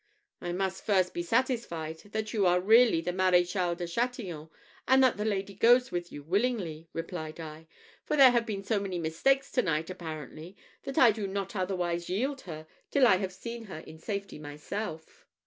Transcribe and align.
"I 0.41 0.51
must 0.51 0.83
first 0.83 1.13
be 1.13 1.21
satisfied 1.21 1.99
that 1.99 2.33
you 2.33 2.47
are 2.47 2.59
really 2.59 3.01
the 3.01 3.11
Maréchal 3.13 3.77
de 3.77 3.85
Chatillon, 3.85 4.49
and 4.87 5.03
that 5.03 5.15
the 5.17 5.23
lady 5.25 5.53
goes 5.53 5.91
with 5.91 6.11
you 6.11 6.23
willingly," 6.23 6.87
replied 6.91 7.39
I; 7.39 7.67
"for 8.03 8.17
there 8.17 8.31
have 8.31 8.47
been 8.47 8.63
so 8.63 8.79
many 8.79 8.97
mistakes 8.97 9.51
to 9.51 9.61
night 9.61 9.91
apparently, 9.91 10.57
that 10.85 10.97
I 10.97 11.11
do 11.11 11.27
not 11.27 11.55
otherwise 11.55 12.09
yield 12.09 12.41
her 12.49 12.65
till 12.89 13.05
I 13.05 13.17
have 13.17 13.31
seen 13.31 13.65
her 13.65 13.81
in 13.81 13.99
safety 13.99 14.39
myself." 14.39 15.27